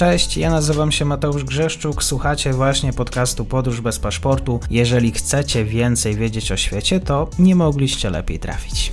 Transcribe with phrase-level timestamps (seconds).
[0.00, 4.60] Cześć, ja nazywam się Mateusz Grzeszczuk, słuchacie właśnie podcastu Podróż bez paszportu.
[4.70, 8.90] Jeżeli chcecie więcej wiedzieć o świecie, to nie mogliście lepiej trafić.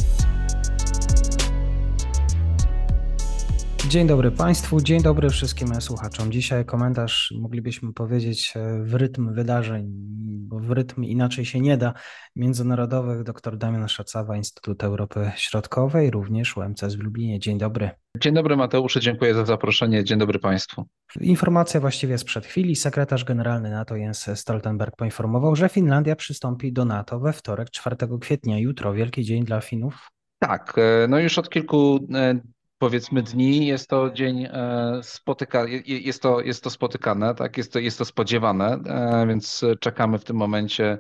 [3.90, 6.32] Dzień dobry Państwu, dzień dobry wszystkim słuchaczom.
[6.32, 9.94] Dzisiaj komentarz, moglibyśmy powiedzieć, w rytm wydarzeń,
[10.48, 11.94] bo w rytm inaczej się nie da,
[12.36, 13.24] międzynarodowych.
[13.24, 17.40] Dr Damian Szacawa, Instytut Europy Środkowej, również UMCS w Lublinie.
[17.40, 17.90] Dzień dobry.
[18.20, 20.04] Dzień dobry Mateusze, dziękuję za zaproszenie.
[20.04, 20.86] Dzień dobry Państwu.
[21.20, 22.76] Informacja właściwie sprzed chwili.
[22.76, 28.60] Sekretarz generalny NATO Jens Stoltenberg poinformował, że Finlandia przystąpi do NATO we wtorek, 4 kwietnia.
[28.60, 30.10] Jutro wielki dzień dla Finów.
[30.40, 32.40] Tak, e, no już od kilku e,
[32.78, 37.58] powiedzmy dni jest to dzień e, spotyka, jest to, jest to spotykane, tak?
[37.58, 38.80] jest, to, jest to spodziewane,
[39.28, 41.00] więc czekamy w tym momencie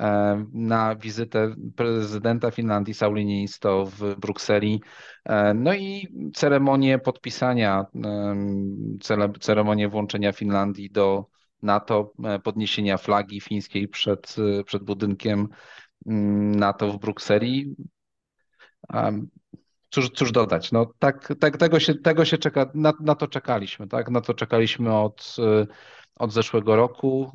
[0.00, 4.82] E, na wizytę prezydenta Finlandii Sauli Niinisto w Brukseli.
[5.24, 11.26] E, no i ceremonię podpisania, e, ceremonię włączenia Finlandii do
[11.62, 12.12] NATO,
[12.44, 15.48] podniesienia flagi fińskiej przed, przed budynkiem
[16.06, 17.76] mm, NATO w Brukseli.
[19.90, 20.72] Cóż, cóż dodać?
[20.72, 24.10] No, tak, tak, tego, się, tego się czeka, na, na to czekaliśmy, tak?
[24.10, 25.36] Na to czekaliśmy od
[26.18, 27.32] od zeszłego roku.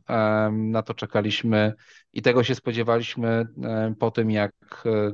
[0.52, 1.74] Na to czekaliśmy
[2.14, 3.48] i tego się spodziewaliśmy
[4.00, 4.54] po tym, jak
[4.86, 5.12] e,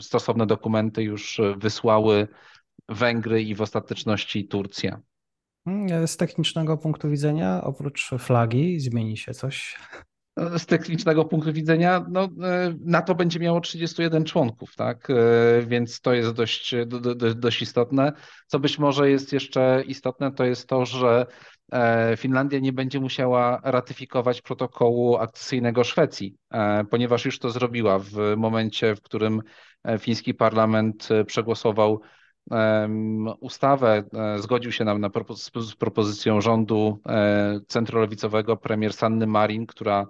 [0.00, 2.28] stosowne dokumenty już wysłały
[2.88, 5.00] Węgry i w ostateczności Turcja.
[5.64, 9.78] Hmm, z technicznego punktu widzenia, oprócz flagi, zmieni się coś?
[10.36, 15.10] Z technicznego punktu widzenia, no, e, NATO będzie miało 31 członków, tak?
[15.10, 15.14] E,
[15.66, 16.74] więc to jest dość,
[17.36, 18.12] dość istotne.
[18.46, 21.26] Co być może jest jeszcze istotne, to jest to, że
[21.72, 28.12] E, Finlandia nie będzie musiała ratyfikować protokołu akcesyjnego Szwecji, e, ponieważ już to zrobiła w
[28.36, 29.42] momencie, w którym
[29.84, 32.00] e, fiński parlament przegłosował
[33.40, 34.04] ustawę,
[34.38, 35.10] zgodził się nam na
[35.64, 37.02] z propozycją rządu
[37.68, 40.06] centrolewicowego premier Sanny Marin, która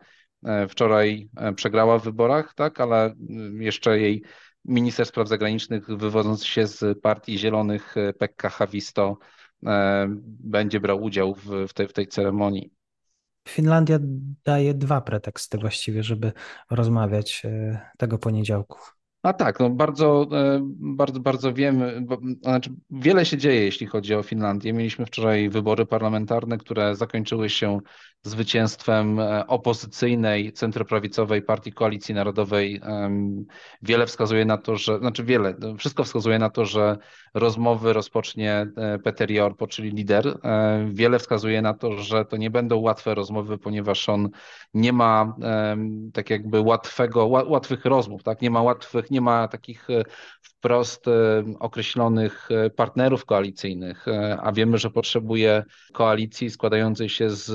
[0.68, 3.14] wczoraj przegrała w wyborach, tak, ale
[3.58, 4.22] jeszcze jej
[4.64, 9.16] minister spraw zagranicznych wywodząc się z partii Zielonych Pekka Havisto
[9.66, 12.72] E, będzie brał udział w, w, tej, w tej ceremonii.
[13.48, 13.98] Finlandia
[14.44, 16.32] daje dwa preteksty właściwie, żeby
[16.70, 18.78] rozmawiać e, tego poniedziałku.
[19.22, 24.14] A tak, no bardzo, e, bardzo, bardzo wiemy, bo, znaczy wiele się dzieje, jeśli chodzi
[24.14, 24.72] o Finlandię.
[24.72, 27.80] Mieliśmy wczoraj wybory parlamentarne, które zakończyły się
[28.22, 32.80] zwycięstwem e, opozycyjnej, centroprawicowej Partii Koalicji Narodowej.
[33.82, 36.96] Wiele wskazuje na to, że, znaczy wiele, no, wszystko wskazuje na to, że
[37.34, 40.38] rozmowy rozpocznie e, Peter Jorpo, czyli lider.
[40.86, 44.28] Wiele wskazuje na to, że to nie będą łatwe rozmowy, ponieważ on
[44.74, 45.36] nie ma
[46.12, 48.42] tak jakby łatwego, łatwych rozmów, tak?
[48.42, 50.04] Nie ma łatwych nie ma takich e,
[50.42, 54.06] wprost e, określonych e, partnerów koalicyjnych,
[54.42, 57.52] a wiemy, że potrzebuje koalicji składającej się z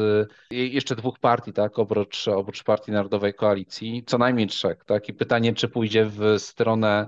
[0.52, 4.86] jeszcze dwóch partii, tak, oprócz, oprócz Partii Narodowej Koalicji, co najmniej trzech.
[4.86, 5.10] Tak?
[5.10, 7.08] I pytanie, czy pójdzie w stronę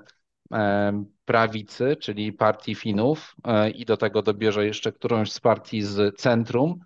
[1.26, 3.36] prawicy, czyli partii Finów
[3.76, 6.80] i do tego dobierze jeszcze którąś z partii z centrum,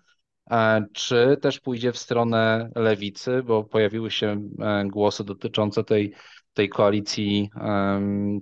[0.92, 4.48] czy też pójdzie w stronę lewicy, bo pojawiły się
[4.86, 6.14] głosy dotyczące tej
[6.54, 7.50] tej koalicji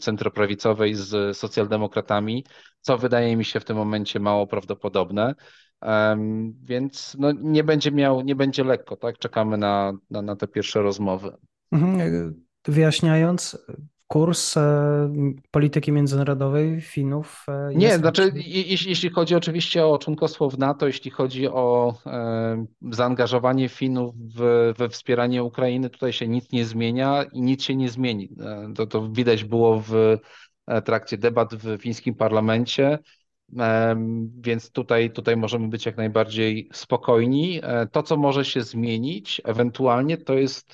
[0.00, 2.44] centroprawicowej z socjaldemokratami,
[2.80, 5.34] co wydaje mi się w tym momencie mało prawdopodobne.
[6.62, 9.18] Więc no, nie będzie miał, nie będzie lekko, tak?
[9.18, 11.36] Czekamy na, na, na te pierwsze rozmowy.
[11.72, 12.44] Mhm.
[12.64, 13.58] Wyjaśniając,
[14.10, 14.62] kurs e,
[15.50, 17.46] polityki międzynarodowej Finów.
[17.48, 22.66] E, Nie, znaczy jeśli, jeśli chodzi oczywiście o członkostwo w NATO, jeśli chodzi o e,
[22.90, 27.88] zaangażowanie Finów w, we wspieranie Ukrainy, tutaj się nic nie zmienia i nic się nie
[27.88, 28.28] zmieni.
[28.76, 30.18] To, to widać było w
[30.84, 32.98] trakcie debat w fińskim parlamencie.
[34.40, 37.60] Więc tutaj, tutaj możemy być jak najbardziej spokojni.
[37.92, 40.72] To, co może się zmienić ewentualnie, to jest,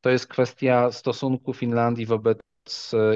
[0.00, 2.38] to jest kwestia stosunku Finlandii wobec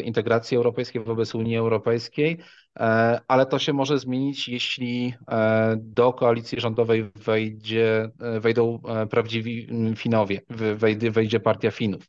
[0.04, 2.38] integracji europejskiej wobec Unii Europejskiej,
[2.78, 9.68] e, ale to się może zmienić, jeśli e, do koalicji rządowej wejdzie, e, wejdą prawdziwi
[9.96, 10.40] Finowie,
[10.76, 12.02] wejdzie, wejdzie partia Finów.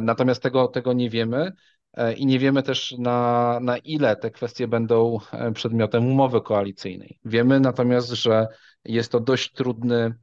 [0.00, 1.52] Natomiast tego, tego nie wiemy
[2.16, 5.18] i nie wiemy też na, na ile te kwestie będą
[5.54, 7.18] przedmiotem umowy koalicyjnej.
[7.24, 8.46] Wiemy natomiast, że
[8.84, 10.14] jest to dość trudny,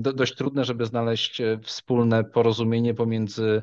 [0.00, 3.62] dość trudne, żeby znaleźć wspólne porozumienie pomiędzy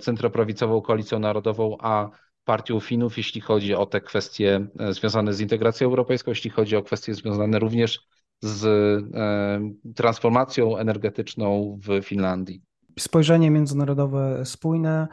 [0.00, 2.10] centroprawicową koalicją narodową, a
[2.48, 6.82] partią Finów, jeśli chodzi o te kwestie e, związane z integracją europejską, jeśli chodzi o
[6.82, 8.00] kwestie związane również
[8.42, 12.62] z e, transformacją energetyczną w Finlandii.
[12.98, 15.08] Spojrzenie międzynarodowe spójne,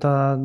[0.00, 0.38] ta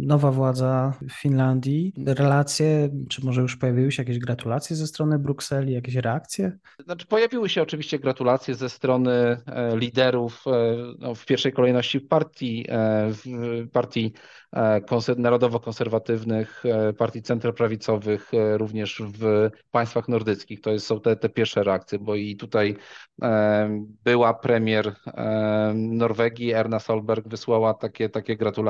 [0.00, 5.72] nowa władza w Finlandii, relacje, czy może już pojawiły się jakieś gratulacje ze strony Brukseli,
[5.72, 6.58] jakieś reakcje?
[6.84, 9.12] Znaczy, pojawiły się oczywiście gratulacje ze strony
[9.46, 13.12] e, liderów, e, no, w pierwszej kolejności partii, e,
[13.72, 14.12] partii
[15.16, 16.62] narodowo-konserwatywnych,
[16.98, 20.60] partii centroprawicowych, również w państwach nordyckich.
[20.60, 22.76] To są te, te pierwsze reakcje, bo i tutaj
[24.04, 24.94] była premier
[25.74, 28.63] Norwegii, Erna Solberg, wysłała takie, takie gratulacje.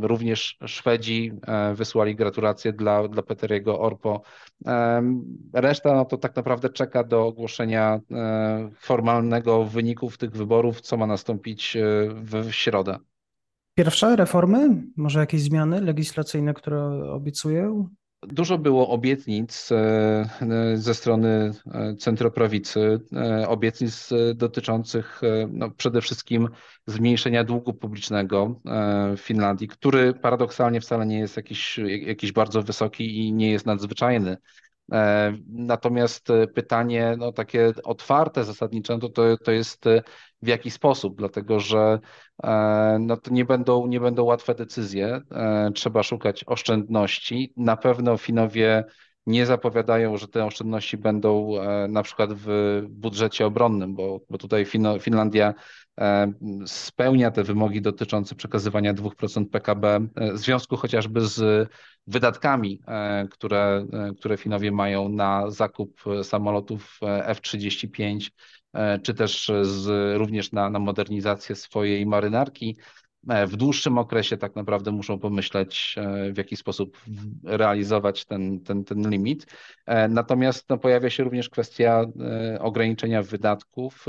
[0.00, 1.32] Również Szwedzi
[1.74, 4.22] wysłali gratulacje dla, dla Peteriego Orpo.
[5.52, 8.00] Reszta no to tak naprawdę czeka do ogłoszenia
[8.78, 11.82] formalnego wyników tych wyborów, co ma nastąpić e,
[12.14, 12.98] w środę.
[13.74, 17.88] Pierwsze reformy, może jakieś zmiany legislacyjne, które obiecują?
[18.22, 20.30] Dużo było obietnic e,
[20.74, 21.52] ze strony
[21.98, 23.00] centroprawicy,
[23.48, 26.48] obietnic dotyczących no, przede wszystkim
[26.86, 28.60] zmniejszenia długu publicznego
[29.16, 34.30] w Finlandii, który paradoksalnie wcale nie jest jakiś, jakiś bardzo wysoki i nie jest nadzwyczajny.
[34.30, 34.69] E,
[35.48, 40.02] natomiast e, pytanie, no takie otwarte, zasadnicze, to, to, to jest e,
[40.42, 41.98] w jaki sposób, dlatego że
[43.00, 45.20] no to nie będą, nie będą łatwe decyzje,
[45.74, 47.52] trzeba szukać oszczędności.
[47.56, 48.84] Na pewno Finowie
[49.26, 51.52] nie zapowiadają, że te oszczędności będą
[51.88, 54.66] na przykład w budżecie obronnym, bo, bo tutaj
[55.00, 55.54] Finlandia
[56.66, 61.70] spełnia te wymogi dotyczące przekazywania 2% PKB w związku chociażby z
[62.06, 68.30] wydatkami, e, które, e, które Finowie mają na zakup samolotów e, F-35,
[69.02, 72.76] czy też z, również na, na modernizację swojej marynarki.
[73.46, 75.96] W dłuższym okresie tak naprawdę muszą pomyśleć,
[76.32, 76.98] w jaki sposób
[77.44, 79.46] realizować ten, ten, ten limit.
[80.08, 82.04] Natomiast no, pojawia się również kwestia
[82.60, 84.06] ograniczenia wydatków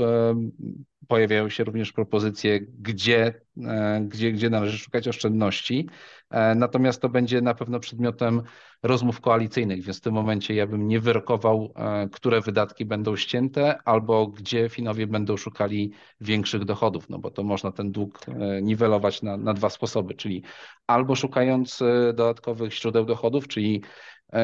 [1.08, 5.88] pojawiają się również propozycje, gdzie, e, gdzie, gdzie należy szukać oszczędności.
[6.30, 8.42] E, natomiast to będzie na pewno przedmiotem
[8.82, 13.78] rozmów koalicyjnych, więc w tym momencie ja bym nie wyrokował, e, które wydatki będą ścięte
[13.84, 18.20] albo gdzie Finowie będą szukali większych dochodów, no bo to można ten dług
[18.62, 20.42] niwelować na, na dwa sposoby, czyli
[20.86, 21.78] albo szukając
[22.14, 23.82] dodatkowych źródeł dochodów, czyli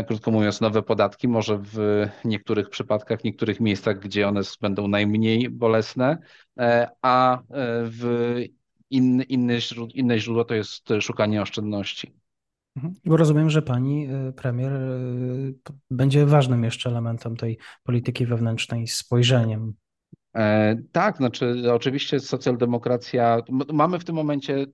[0.06, 5.50] krótko mówiąc, nowe podatki, może w niektórych przypadkach, w niektórych miejscach, gdzie one będą najmniej
[5.50, 6.18] bolesne,
[6.58, 7.42] e, a e,
[7.84, 8.34] w
[8.90, 12.14] inny, inny źródło, inne źródło to jest szukanie oszczędności.
[12.76, 12.94] Mhm.
[13.04, 14.72] Bo rozumiem, że pani premier
[15.90, 19.74] będzie ważnym jeszcze elementem tej polityki wewnętrznej spojrzeniem
[20.92, 23.42] tak, znaczy oczywiście socjaldemokracja,
[23.72, 24.66] mamy w tym momencie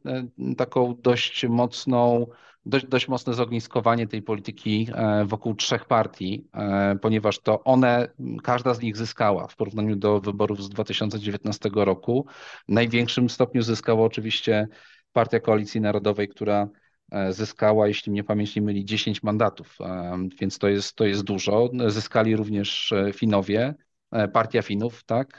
[0.56, 2.26] taką dość mocną
[2.66, 8.08] dość, dość mocne zogniskowanie tej polityki e, wokół trzech partii, e, ponieważ to one,
[8.42, 12.26] każda z nich zyskała w porównaniu do wyborów z 2019 roku.
[12.68, 14.68] W największym stopniu zyskała oczywiście
[15.12, 16.68] Partia Koalicji Narodowej, która
[17.10, 19.78] e, zyskała, jeśli mnie pamięć nie myli, 10 mandatów,
[20.40, 21.70] więc to jest, to jest dużo.
[21.88, 23.74] Zyskali również Finowie,
[24.32, 25.38] Partia Finów, tak.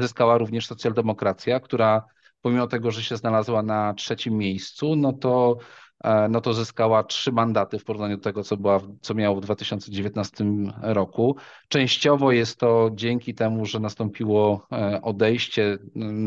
[0.00, 2.04] Zyskała również socjaldemokracja, która
[2.42, 5.58] pomimo tego, że się znalazła na trzecim miejscu, no to
[6.30, 10.44] no to zyskała trzy mandaty w porównaniu do tego, co, była, co miało w 2019
[10.82, 11.36] roku.
[11.68, 15.78] Częściowo jest to dzięki temu, że nastąpiło e, odejście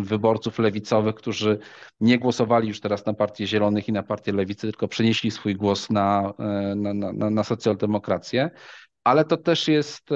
[0.02, 1.60] wyborców lewicowych, którzy
[2.00, 5.90] nie głosowali już teraz na Partię Zielonych i na Partię Lewicy, tylko przenieśli swój głos
[5.90, 8.50] na, e, na, na, na socjaldemokrację.
[9.04, 10.10] Ale to też jest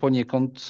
[0.00, 0.68] poniekąd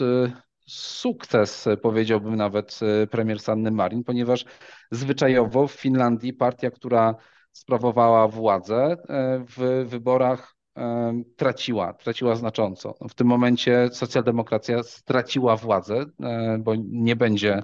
[0.67, 4.45] sukces, powiedziałbym nawet premier Sanny Marin, ponieważ
[4.91, 7.15] zwyczajowo w Finlandii partia, która
[7.52, 12.95] sprawowała władzę e, w wyborach e, traciła, traciła znacząco.
[13.09, 17.62] W tym momencie socjaldemokracja straciła władzę, e, bo nie będzie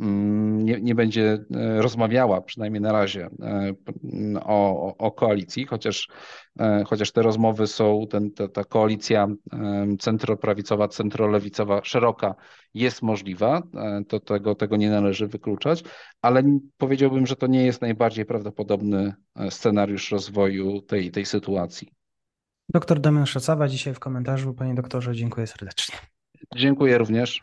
[0.00, 1.38] nie, nie będzie
[1.78, 3.28] rozmawiała, przynajmniej na razie,
[4.42, 6.08] o, o koalicji, chociaż,
[6.86, 9.28] chociaż te rozmowy są, ten, ta, ta koalicja
[9.98, 12.34] centroprawicowa, centrolewicowa szeroka
[12.74, 15.84] jest możliwa, e, to tego, tego nie należy wykluczać,
[16.22, 16.42] ale
[16.76, 21.88] powiedziałbym, że to nie jest najbardziej prawdopodobny e, scenariusz rozwoju tej, tej sytuacji.
[22.68, 24.54] Doktor Damian Szacawa dzisiaj w komentarzu.
[24.54, 25.94] Panie doktorze, dziękuję serdecznie.
[26.56, 27.42] Dziękuję również.